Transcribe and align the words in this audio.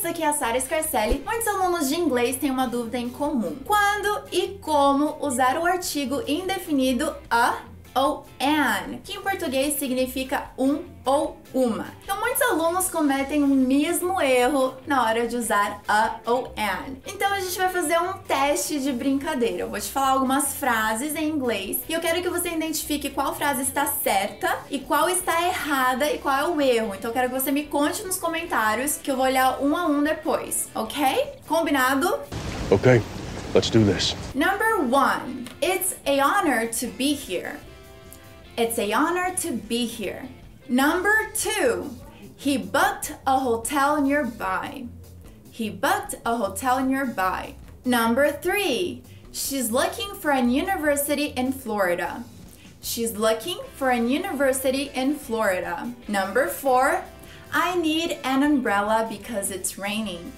Isso 0.00 0.08
aqui 0.08 0.22
é 0.22 0.28
a 0.28 0.32
Sara 0.32 0.58
Scarcelli. 0.58 1.22
Muitos 1.26 1.46
alunos 1.46 1.86
de 1.90 1.94
inglês 1.94 2.36
têm 2.38 2.50
uma 2.50 2.66
dúvida 2.66 2.96
em 2.96 3.10
comum. 3.10 3.54
Quando 3.66 4.24
e 4.32 4.58
como 4.62 5.18
usar 5.20 5.58
o 5.58 5.66
artigo 5.66 6.22
indefinido 6.26 7.14
a 7.30 7.58
ou 7.94 8.24
an, 8.40 8.96
que 9.04 9.12
em 9.12 9.20
português 9.20 9.78
significa 9.78 10.52
um 10.56 10.84
ou 11.04 11.38
uma. 11.52 11.88
Então, 12.02 12.18
alunos 12.50 12.88
cometem 12.88 13.44
o 13.44 13.46
mesmo 13.46 14.20
erro 14.20 14.74
na 14.84 15.04
hora 15.04 15.26
de 15.28 15.36
usar 15.36 15.80
a 15.86 16.16
ou 16.26 16.52
an. 16.56 16.96
Então, 17.06 17.32
a 17.32 17.38
gente 17.38 17.56
vai 17.56 17.68
fazer 17.68 17.98
um 17.98 18.14
teste 18.14 18.80
de 18.80 18.92
brincadeira. 18.92 19.62
Eu 19.62 19.70
vou 19.70 19.80
te 19.80 19.88
falar 19.88 20.10
algumas 20.10 20.54
frases 20.54 21.14
em 21.14 21.28
inglês 21.28 21.78
e 21.88 21.92
eu 21.92 22.00
quero 22.00 22.20
que 22.20 22.28
você 22.28 22.48
identifique 22.48 23.10
qual 23.10 23.34
frase 23.36 23.62
está 23.62 23.86
certa 23.86 24.58
e 24.68 24.80
qual 24.80 25.08
está 25.08 25.46
errada 25.46 26.10
e 26.10 26.18
qual 26.18 26.36
é 26.36 26.48
o 26.48 26.60
erro. 26.60 26.94
Então, 26.94 27.10
eu 27.10 27.14
quero 27.14 27.28
que 27.28 27.40
você 27.40 27.52
me 27.52 27.64
conte 27.64 28.02
nos 28.02 28.18
comentários 28.18 28.96
que 28.96 29.10
eu 29.10 29.16
vou 29.16 29.24
olhar 29.24 29.62
um 29.62 29.76
a 29.76 29.86
um 29.86 30.02
depois, 30.02 30.68
ok? 30.74 31.34
Combinado? 31.46 32.18
Okay, 32.72 33.00
let's 33.54 33.70
do 33.70 33.84
this. 33.84 34.16
Number 34.34 34.80
one, 34.80 35.46
it's 35.62 35.94
a 36.04 36.20
honor 36.20 36.66
to 36.80 36.86
be 36.98 37.14
here. 37.14 37.56
It's 38.58 38.78
a 38.78 38.92
honor 38.92 39.34
to 39.42 39.52
be 39.52 39.86
here. 39.86 40.22
Number 40.68 41.30
two, 41.34 41.90
he 42.40 42.56
booked 42.56 43.12
a 43.26 43.38
hotel 43.38 44.00
nearby. 44.00 44.86
He 45.50 45.68
booked 45.68 46.14
a 46.24 46.36
hotel 46.36 46.82
nearby. 46.82 47.54
Number 47.84 48.32
three, 48.32 49.02
she's 49.30 49.70
looking 49.70 50.14
for 50.14 50.30
an 50.30 50.48
university 50.48 51.34
in 51.36 51.52
Florida. 51.52 52.24
She's 52.80 53.14
looking 53.18 53.58
for 53.76 53.90
an 53.90 54.08
university 54.08 54.90
in 54.94 55.16
Florida. 55.16 55.92
Number 56.08 56.46
four, 56.46 57.04
I 57.52 57.76
need 57.76 58.16
an 58.24 58.42
umbrella 58.42 59.06
because 59.06 59.50
it's 59.50 59.76
raining. 59.76 60.32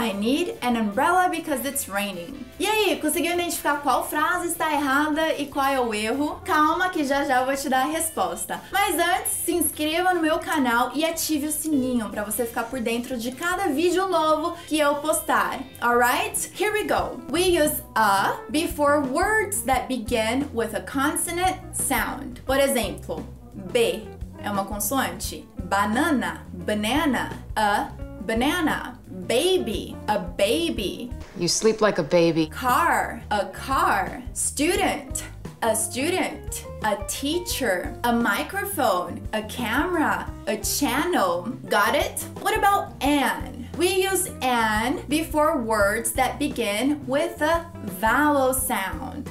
I 0.00 0.12
need 0.12 0.54
an 0.62 0.76
umbrella 0.76 1.28
because 1.28 1.66
it's 1.66 1.88
raining. 1.88 2.46
E 2.56 2.64
aí, 2.64 3.00
conseguiu 3.00 3.32
identificar 3.32 3.82
qual 3.82 4.08
frase 4.08 4.46
está 4.46 4.72
errada 4.72 5.34
e 5.36 5.46
qual 5.46 5.66
é 5.66 5.80
o 5.80 5.92
erro? 5.92 6.40
Calma 6.44 6.88
que 6.88 7.02
já 7.02 7.24
já 7.24 7.40
eu 7.40 7.46
vou 7.46 7.56
te 7.56 7.68
dar 7.68 7.82
a 7.82 7.90
resposta. 7.90 8.60
Mas 8.70 8.94
antes, 8.94 9.32
se 9.32 9.52
inscreva 9.52 10.14
no 10.14 10.22
meu 10.22 10.38
canal 10.38 10.92
e 10.94 11.04
ative 11.04 11.48
o 11.48 11.52
sininho 11.52 12.08
para 12.10 12.22
você 12.22 12.46
ficar 12.46 12.64
por 12.64 12.78
dentro 12.78 13.18
de 13.18 13.32
cada 13.32 13.66
vídeo 13.66 14.06
novo 14.08 14.56
que 14.68 14.78
eu 14.78 14.94
postar. 14.96 15.58
Alright? 15.82 16.52
Here 16.56 16.72
we 16.72 16.84
go. 16.84 17.20
We 17.32 17.60
use 17.60 17.82
a 17.96 18.36
before 18.50 19.00
words 19.00 19.62
that 19.62 19.88
begin 19.88 20.46
with 20.54 20.76
a 20.76 20.80
consonant 20.80 21.58
sound. 21.72 22.40
Por 22.46 22.60
exemplo, 22.60 23.26
B 23.72 24.06
é 24.44 24.48
uma 24.48 24.64
consoante. 24.64 25.48
Banana, 25.64 26.46
banana, 26.52 27.30
a 27.56 27.88
banana. 28.20 28.97
Baby, 29.28 29.94
a 30.08 30.18
baby. 30.18 31.12
You 31.36 31.48
sleep 31.48 31.82
like 31.82 31.98
a 31.98 32.02
baby. 32.02 32.46
Car, 32.46 33.22
a 33.30 33.44
car. 33.48 34.22
Student, 34.32 35.26
a 35.60 35.76
student. 35.76 36.64
A 36.82 36.96
teacher, 37.08 37.94
a 38.04 38.12
microphone, 38.12 39.20
a 39.34 39.42
camera, 39.42 40.32
a 40.46 40.56
channel. 40.56 41.42
Got 41.68 41.94
it? 41.94 42.22
What 42.40 42.56
about 42.56 42.94
an? 43.02 43.68
We 43.76 44.02
use 44.02 44.30
an 44.40 45.02
before 45.08 45.58
words 45.58 46.12
that 46.12 46.38
begin 46.38 47.06
with 47.06 47.42
a 47.42 47.70
vowel 47.84 48.54
sound. 48.54 49.28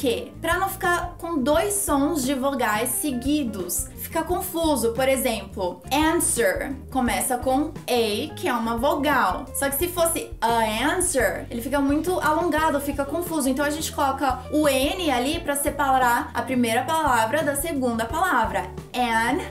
Quê? 0.00 0.32
Para 0.40 0.58
não 0.58 0.70
ficar 0.70 1.16
com 1.18 1.42
dois 1.42 1.74
sons 1.74 2.24
de 2.24 2.32
vogais 2.32 2.88
seguidos. 2.88 3.86
Fica 3.98 4.22
confuso. 4.22 4.94
Por 4.94 5.06
exemplo, 5.06 5.82
answer 5.92 6.74
começa 6.90 7.36
com 7.36 7.70
a, 7.86 8.34
que 8.34 8.48
é 8.48 8.52
uma 8.54 8.78
vogal. 8.78 9.44
Só 9.52 9.68
que 9.68 9.76
se 9.76 9.88
fosse 9.88 10.30
a 10.40 10.94
answer, 10.94 11.46
ele 11.50 11.60
fica 11.60 11.78
muito 11.80 12.18
alongado, 12.18 12.80
fica 12.80 13.04
confuso. 13.04 13.50
Então 13.50 13.62
a 13.62 13.68
gente 13.68 13.92
coloca 13.92 14.38
o 14.50 14.66
n 14.66 15.10
ali 15.10 15.38
para 15.38 15.54
separar 15.54 16.30
a 16.32 16.40
primeira 16.40 16.82
palavra 16.84 17.42
da 17.42 17.54
segunda 17.54 18.06
palavra. 18.06 18.70
An 18.94 19.42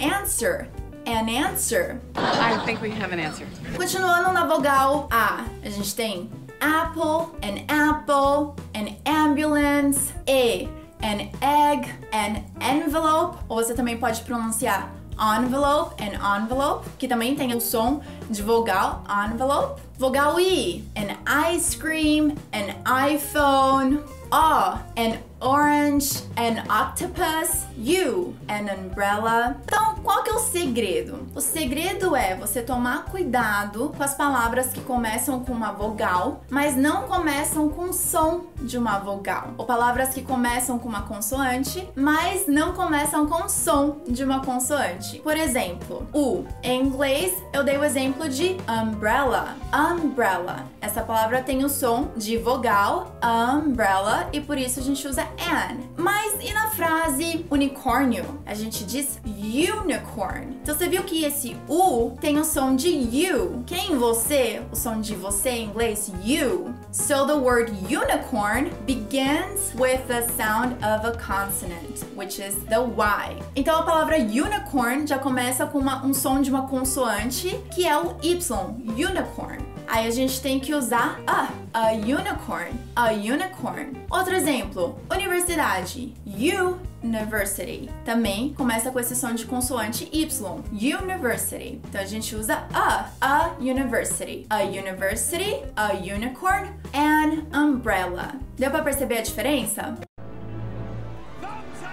answer. 0.00 0.70
An 1.04 1.28
answer. 1.28 2.00
I 2.16 2.64
think 2.64 2.80
we 2.80 2.90
have 2.92 3.12
an 3.12 3.20
answer. 3.20 3.46
Continuando 3.76 4.32
na 4.32 4.46
vogal 4.46 5.06
A, 5.10 5.44
a 5.62 5.68
gente 5.68 5.94
tem 5.94 6.30
apple, 6.62 7.34
an 7.42 7.64
apple, 7.68 8.54
an 8.74 8.96
ambulance, 9.04 10.12
e, 10.28 10.68
an 11.02 11.28
egg, 11.42 11.88
an 12.12 12.44
envelope, 12.60 13.38
ou 13.48 13.56
você 13.56 13.74
também 13.74 13.98
pode 13.98 14.22
pronunciar 14.22 14.92
envelope, 15.18 15.94
an 16.02 16.42
envelope, 16.42 16.88
que 16.98 17.08
também 17.08 17.34
tem 17.34 17.54
o 17.54 17.60
som 17.60 18.00
de 18.30 18.42
vogal 18.42 19.02
envelope. 19.26 19.82
Vogal 19.98 20.40
I, 20.40 20.84
an 20.96 21.16
ice 21.52 21.76
cream, 21.76 22.34
an 22.52 23.10
iPhone, 23.12 24.00
O, 24.32 24.78
an 24.96 25.18
orange, 25.42 26.22
an 26.38 26.62
octopus, 26.70 27.66
U, 27.76 28.34
an 28.48 28.72
umbrella. 28.72 29.56
Então, 29.64 29.96
qual 30.02 30.22
que 30.22 30.30
é 30.30 30.32
o 30.32 30.38
segredo? 30.38 31.28
O 31.34 31.40
segredo 31.40 32.16
é 32.16 32.34
você 32.34 32.62
tomar 32.62 33.04
cuidado 33.06 33.92
com 33.94 34.02
as 34.02 34.14
palavras 34.14 34.68
que 34.68 34.80
começam 34.80 35.40
com 35.40 35.52
uma 35.52 35.72
vogal, 35.72 36.42
mas 36.48 36.76
não 36.76 37.02
começam 37.02 37.68
com 37.68 37.92
som 37.92 38.46
de 38.62 38.78
uma 38.78 38.98
vogal. 38.98 39.50
Ou 39.58 39.66
palavras 39.66 40.14
que 40.14 40.22
começam 40.22 40.78
com 40.78 40.88
uma 40.88 41.02
consoante, 41.02 41.86
mas 41.94 42.46
não 42.46 42.72
começam 42.72 43.26
com 43.26 43.48
som 43.48 43.98
de 44.08 44.24
uma 44.24 44.40
consoante. 44.44 45.18
Por 45.18 45.36
exemplo, 45.36 46.06
U. 46.14 46.44
Em 46.62 46.82
inglês, 46.86 47.34
eu 47.52 47.62
dei 47.62 47.76
o 47.76 47.84
exemplo 47.84 48.28
de 48.28 48.56
umbrella. 48.68 49.56
Umbrella. 49.72 50.64
Essa 50.80 51.02
palavra 51.02 51.42
tem 51.42 51.64
o 51.64 51.68
som 51.68 52.08
de 52.16 52.36
vogal, 52.36 53.14
umbrella, 53.22 54.21
e 54.32 54.40
por 54.40 54.58
isso 54.58 54.80
a 54.80 54.82
gente 54.82 55.06
usa 55.06 55.22
an. 55.22 55.78
Mas 55.96 56.34
e 56.42 56.52
na 56.52 56.70
frase 56.70 57.46
unicórnio? 57.50 58.24
A 58.46 58.54
gente 58.54 58.84
diz 58.84 59.20
unicorn. 59.24 60.58
Então 60.62 60.74
você 60.76 60.88
viu 60.88 61.02
que 61.02 61.24
esse 61.24 61.56
U 61.68 62.16
tem 62.20 62.38
o 62.38 62.44
som 62.44 62.76
de 62.76 62.88
you. 62.88 63.62
Quem 63.66 63.96
você? 63.96 64.62
O 64.70 64.76
som 64.76 65.00
de 65.00 65.14
você 65.14 65.50
em 65.50 65.64
inglês, 65.66 66.10
you. 66.24 66.74
So 66.90 67.26
the 67.26 67.34
word 67.34 67.72
unicorn 67.88 68.70
begins 68.86 69.72
with 69.78 70.06
the 70.08 70.22
sound 70.36 70.74
of 70.84 71.06
a 71.06 71.12
consonant, 71.12 72.04
which 72.16 72.40
is 72.40 72.56
the 72.68 72.78
Y. 72.78 73.36
Então 73.56 73.78
a 73.78 73.82
palavra 73.82 74.18
unicorn 74.18 75.06
já 75.06 75.18
começa 75.18 75.66
com 75.66 75.78
uma, 75.78 76.04
um 76.04 76.12
som 76.12 76.40
de 76.40 76.50
uma 76.50 76.66
consoante, 76.68 77.48
que 77.74 77.86
é 77.86 77.96
o 77.98 78.16
Y, 78.22 78.40
unicorn. 78.88 79.61
Aí 79.92 80.06
a 80.06 80.10
gente 80.10 80.40
tem 80.40 80.58
que 80.58 80.74
usar 80.74 81.20
a, 81.26 81.52
a 81.74 81.92
unicorn, 81.92 82.72
a 82.96 83.10
unicorn. 83.10 83.92
Outro 84.10 84.34
exemplo, 84.34 84.98
universidade, 85.14 86.14
university. 86.24 87.90
Também 88.02 88.54
começa 88.54 88.90
com 88.90 88.98
esse 88.98 89.14
som 89.14 89.34
de 89.34 89.44
consoante 89.44 90.08
Y, 90.10 90.24
university. 90.72 91.78
Então 91.86 92.00
a 92.00 92.06
gente 92.06 92.34
usa 92.34 92.66
a, 92.72 93.10
a 93.20 93.50
university, 93.60 94.46
a 94.48 94.62
university, 94.62 95.62
a 95.76 95.92
unicorn, 95.92 96.70
an 96.94 97.44
umbrella. 97.54 98.36
Deu 98.56 98.70
para 98.70 98.82
perceber 98.82 99.18
a 99.18 99.22
diferença? 99.22 99.94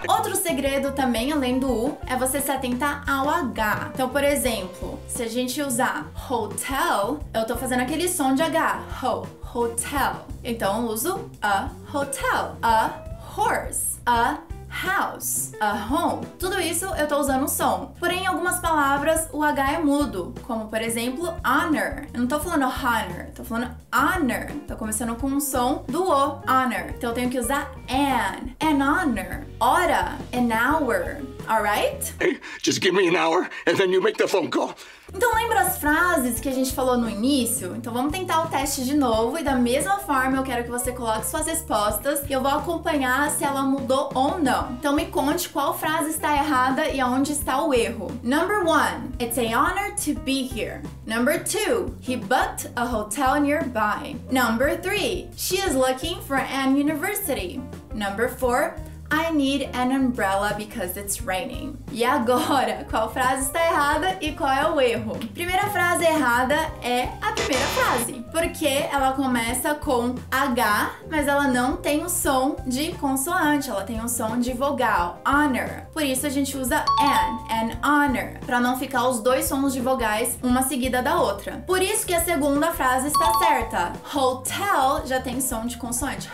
Outro 0.08 0.36
segredo 0.36 0.92
também, 0.92 1.32
além 1.32 1.60
do 1.60 1.72
U, 1.72 1.98
é 2.08 2.16
você 2.16 2.40
se 2.40 2.52
atentar 2.52 3.04
ao 3.10 3.30
H. 3.30 3.92
Então, 3.94 4.10
por 4.10 4.24
exemplo, 4.24 5.00
se 5.08 5.24
a 5.24 5.28
gente 5.28 5.62
usar 5.62 6.12
hotel, 6.30 7.20
eu 7.34 7.46
tô 7.46 7.56
fazendo 7.56 7.82
aquele 7.82 8.08
som 8.08 8.34
de 8.34 8.42
H. 8.42 8.82
Ho, 9.04 9.28
hotel. 9.54 10.26
Então, 10.44 10.84
eu 10.84 10.90
uso 10.90 11.30
a 11.42 11.70
hotel, 11.94 12.56
a 12.62 12.92
horse, 13.38 14.00
a 14.06 14.38
house, 14.70 15.52
a 15.60 15.74
home. 15.74 16.26
Tudo 16.38 16.60
isso 16.60 16.86
eu 16.86 17.08
tô 17.08 17.18
usando 17.18 17.44
o 17.44 17.50
som. 17.50 17.94
Porém, 18.00 18.24
em 18.24 18.28
algumas 18.28 18.60
palavras 18.60 19.28
o 19.34 19.44
H 19.44 19.74
é 19.74 19.80
mudo, 19.80 20.34
como 20.44 20.68
por 20.68 20.82
exemplo 20.82 21.34
honor. 21.46 22.08
Eu 22.14 22.22
não 22.22 22.28
tô 22.28 22.40
falando 22.40 22.64
honor, 22.64 23.28
tô 23.36 23.44
falando 23.44 23.72
honor. 23.94 24.52
Tô 24.68 24.76
começando 24.76 25.16
com 25.16 25.28
um 25.28 25.40
som 25.40 25.84
do 25.88 26.04
O, 26.04 26.42
honor. 26.48 26.94
Então 26.96 27.10
eu 27.10 27.14
tenho 27.14 27.30
que 27.30 27.40
usar 27.40 27.72
an, 27.90 28.50
an 28.66 28.84
honor, 28.84 29.46
hora, 29.60 30.18
an 30.34 30.50
hour. 30.54 31.18
Alright? 31.50 32.14
Hey, 32.22 32.38
just 32.62 32.80
give 32.80 32.94
me 32.94 33.08
an 33.08 33.16
hour 33.16 33.50
and 33.66 33.76
then 33.76 33.92
you 33.92 34.02
make 34.02 34.18
the 34.18 34.28
phone 34.28 34.52
call. 34.52 34.76
Então 35.12 35.34
lembra 35.34 35.62
as 35.62 35.80
frases 35.80 36.40
que 36.40 36.48
a 36.48 36.52
gente 36.52 36.72
falou 36.72 36.96
no 36.96 37.10
início? 37.10 37.76
Então 37.76 37.92
vamos 37.92 38.12
tentar 38.12 38.44
o 38.44 38.48
teste 38.48 38.86
de 38.86 38.96
novo 38.96 39.40
e 39.40 39.44
da 39.44 39.56
mesma 39.56 39.98
forma 39.98 40.38
eu 40.38 40.44
quero 40.44 40.64
que 40.64 40.70
você 40.70 40.92
coloque 40.92 41.26
suas 41.26 41.48
respostas 41.48 42.22
e 42.30 42.34
eu 42.34 42.42
vou 42.42 42.52
acompanhar 42.52 43.32
se 43.32 43.44
ela 43.44 43.64
mudou 43.64 44.12
ou 44.14 44.38
não. 44.38 44.74
Então 44.74 44.94
me 44.94 45.08
conte 45.08 45.50
qual 45.50 45.76
frase 45.76 46.12
está 46.12 46.36
errada 46.36 46.88
e 46.88 47.00
aonde 47.00 47.32
está 47.32 47.64
o 47.64 47.74
erro. 47.74 48.12
Number 48.22 48.64
one, 48.64 49.12
it's 49.20 49.40
a 49.40 49.52
honor 49.52 49.96
to 50.06 50.14
be 50.20 50.44
here. 50.44 50.84
Number 51.08 51.44
two, 51.44 51.96
he 52.00 52.16
booked 52.16 52.70
a 52.76 52.86
hotel 52.86 53.42
nearby. 53.42 54.16
Number 54.30 54.78
three, 54.78 55.32
she 55.36 55.58
is 55.58 55.74
looking 55.74 56.22
for 56.22 56.38
an 56.38 56.78
university. 56.78 57.60
Number 57.96 58.30
four, 58.30 58.76
I 59.12 59.32
need 59.32 59.70
an 59.74 59.92
umbrella 59.92 60.54
because 60.56 60.96
it's 60.96 61.22
raining. 61.22 61.78
E 61.92 62.04
agora, 62.04 62.86
qual 62.90 63.12
frase 63.12 63.48
está 63.48 63.60
errada 63.60 64.18
e 64.22 64.34
qual 64.34 64.52
é 64.52 64.70
o 64.70 64.80
erro? 64.80 65.18
Primeira 65.34 65.68
frase 65.70 66.06
errada 66.06 66.56
é 66.84 67.10
a 67.22 67.32
primeira 67.32 67.66
frase, 67.70 68.19
porque 68.32 68.68
ela 68.92 69.14
começa 69.14 69.74
com 69.76 70.16
H, 70.32 70.92
mas 71.10 71.28
ela 71.28 71.48
não 71.48 71.78
tem 71.78 72.04
o 72.04 72.10
som 72.10 72.56
de 72.66 72.92
consoante, 72.94 73.70
ela 73.70 73.84
tem 73.84 74.02
o 74.02 74.10
som 74.10 74.38
de 74.38 74.54
vogal, 74.54 75.22
honor. 75.26 75.88
Por 75.92 76.04
isso 76.04 76.26
a 76.26 76.30
gente 76.30 76.58
usa 76.58 76.84
an, 77.00 77.40
an 77.50 77.88
honor, 77.88 78.40
para 78.46 78.60
não 78.60 78.78
ficar 78.78 79.08
os 79.08 79.20
dois 79.20 79.46
sons 79.46 79.74
de 79.74 79.82
vogais 79.82 80.38
uma 80.42 80.64
seguida 80.64 81.02
da 81.02 81.20
outra. 81.20 81.64
Por 81.66 81.82
isso 81.82 82.06
que 82.06 82.14
a 82.14 82.24
segunda 82.24 82.72
frase 82.72 83.08
está 83.08 83.34
certa. 83.40 83.94
Hotel 84.14 85.06
já 85.06 85.20
tem 85.20 85.42
som 85.42 85.66
de 85.66 85.78
consoante, 85.78 86.30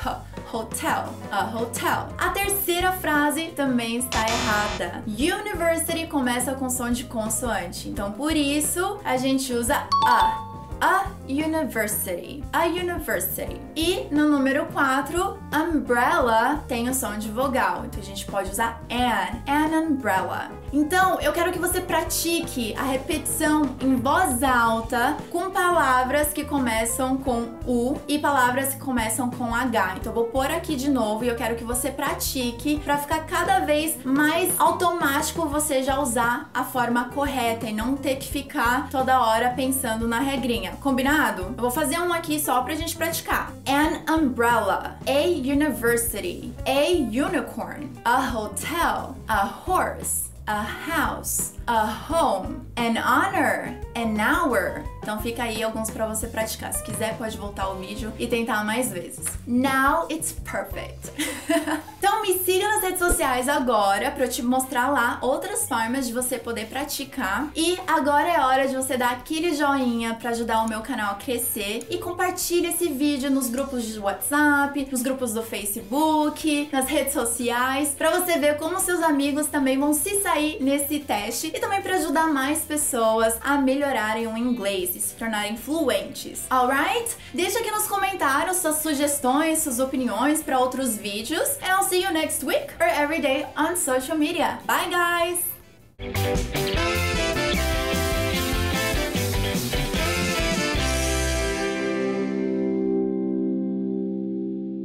hotel, 0.52 1.06
a 1.32 1.58
hotel. 1.58 2.10
A 2.18 2.30
terceira 2.30 2.92
frase 2.92 3.48
também 3.56 3.98
está 3.98 4.26
errada. 4.28 5.04
University 5.08 6.08
começa 6.08 6.54
com 6.54 6.70
som 6.70 6.92
de 6.92 7.06
consoante, 7.06 7.90
então 7.90 8.12
por 8.12 8.36
isso 8.36 9.00
a 9.04 9.18
gente 9.18 9.54
usa 9.54 9.88
a 10.06 10.56
a 10.82 11.06
university. 11.28 12.44
A 12.54 12.66
university. 12.66 13.60
E 13.76 14.08
no 14.12 14.30
número 14.30 14.66
4, 14.68 15.40
umbrella 15.54 16.64
tem 16.68 16.90
o 16.90 16.94
som 16.94 17.18
de 17.18 17.30
vogal. 17.30 17.84
Então 17.86 18.00
a 18.00 18.06
gente 18.06 18.26
pode 18.26 18.52
usar 18.52 18.82
an, 18.90 19.52
an 19.52 19.80
umbrella. 19.80 20.52
Então 20.72 21.20
eu 21.22 21.32
quero 21.32 21.52
que 21.52 21.60
você 21.60 21.80
pratique 21.80 22.76
a 22.78 22.84
repetição 22.84 23.76
em 23.82 23.96
voz 23.96 24.44
alta 24.44 25.16
com 25.32 25.50
palavras 25.50 26.34
que 26.34 26.44
começam 26.44 27.18
com 27.18 27.50
U 27.66 27.98
e 28.08 28.20
palavras 28.20 28.74
que 28.74 28.80
começam 28.80 29.30
com 29.30 29.56
H. 29.56 29.96
Então 29.98 30.12
eu 30.12 30.16
vou 30.16 30.26
pôr 30.26 30.48
aqui 30.48 30.76
de 30.76 30.90
novo 30.90 31.24
e 31.24 31.28
eu 31.28 31.36
quero 31.36 31.56
que 31.56 31.64
você 31.64 31.90
pratique 31.90 32.80
para 32.80 32.98
ficar 32.98 33.26
cada 33.26 33.60
vez 33.60 34.04
mais 34.04 34.54
automático 34.60 35.48
você 35.48 35.82
já 35.82 36.00
usar 36.00 36.50
a 36.54 36.64
forma 36.64 37.06
correta 37.10 37.68
e 37.68 37.74
não 37.74 37.96
ter 37.96 38.18
que 38.18 38.28
ficar 38.28 38.90
toda 38.90 39.22
hora 39.22 39.52
pensando 39.52 40.08
na 40.08 40.20
regrinha. 40.20 40.74
Combinado? 40.82 41.15
Eu 41.16 41.54
vou 41.56 41.72
fazer 41.72 41.98
um 41.98 42.12
aqui 42.12 42.38
só 42.42 42.62
pra 42.62 42.76
gente 42.76 42.98
praticar. 42.98 43.54
An 43.66 44.14
umbrella, 44.14 44.98
a 45.08 45.26
university, 45.26 46.54
a 46.66 46.90
unicorn, 46.92 47.90
a 48.04 48.38
hotel, 48.38 49.16
a 49.26 49.50
horse, 49.66 50.30
a 50.46 50.66
house, 50.86 51.54
a 51.68 51.86
home, 52.10 52.62
an 52.78 52.98
honor, 52.98 53.74
an 53.96 54.18
hour. 54.20 54.84
Então 55.02 55.22
fica 55.22 55.44
aí 55.44 55.62
alguns 55.62 55.90
para 55.90 56.08
você 56.08 56.28
praticar. 56.28 56.74
Se 56.74 56.84
quiser, 56.84 57.16
pode 57.18 57.38
voltar 57.38 57.70
o 57.70 57.76
vídeo 57.76 58.12
e 58.18 58.28
tentar 58.28 58.64
mais 58.64 58.92
vezes. 58.92 59.26
Now 59.46 60.08
it's 60.10 60.32
perfect. 60.32 61.12
então 61.98 62.22
me 62.22 62.40
siga 62.40 62.68
nas 62.68 62.82
redes 62.82 63.00
sociais 63.00 63.48
agora 63.48 64.10
para 64.12 64.26
eu 64.26 64.30
te 64.30 64.42
mostrar 64.42 64.90
lá 64.90 65.20
outras 65.22 65.68
formas 65.68 66.08
de 66.08 66.14
você 66.14 66.38
poder 66.40 66.68
praticar. 66.68 67.50
E 67.56 67.78
agora 67.88 68.28
é 68.28 68.40
hora 68.40 68.68
de 68.68 68.76
você 68.76 68.98
dar 68.98 69.12
aquele 69.12 69.56
joinha 69.56 70.16
para 70.16 70.32
ajudar 70.32 70.64
o 70.64 70.70
meu 70.70 70.82
canal 70.82 71.12
a 71.12 71.16
crescer 71.16 71.86
e 71.90 71.98
compartilhe 71.98 72.68
esse 72.70 72.90
vídeo 72.90 73.30
nos 73.30 73.48
grupos 73.48 73.84
de 73.84 74.00
WhatsApp, 74.00 74.88
nos 74.92 75.04
grupos 75.04 75.34
do 75.34 75.44
Facebook, 75.44 76.70
nas 76.72 76.88
redes 76.88 77.14
sociais, 77.14 77.90
para 77.90 78.10
você 78.10 78.38
ver 78.40 78.58
como 78.58 78.80
seus 78.80 79.04
amigos 79.04 79.48
também 79.48 79.80
vão 79.80 79.94
se 79.94 80.22
sair 80.22 80.58
nesse 80.62 81.00
teste 81.00 81.55
e 81.56 81.60
também 81.60 81.82
para 81.82 81.96
ajudar 81.96 82.28
mais 82.28 82.60
pessoas 82.60 83.38
a 83.42 83.58
melhorarem 83.58 84.28
o 84.28 84.38
inglês 84.38 84.96
e 84.96 85.00
se 85.00 85.16
tornarem 85.16 85.56
fluentes. 85.56 86.46
Alright? 86.50 87.16
Deixa 87.34 87.60
aqui 87.60 87.72
nos 87.72 87.88
comentários 87.88 88.58
suas 88.58 88.78
sugestões, 88.78 89.60
suas 89.60 89.80
opiniões 89.80 90.44
para 90.44 90.60
outros 90.60 90.98
vídeos. 90.98 91.58
And 91.62 91.68
I'll 91.68 91.84
see 91.84 92.04
you 92.04 92.12
next 92.12 92.46
week 92.46 92.68
or 92.80 92.88
every 92.88 93.22
day 93.22 93.46
on 93.58 93.76
social 93.78 94.18
media. 94.18 94.60
Bye 94.68 94.90
guys! 94.90 96.65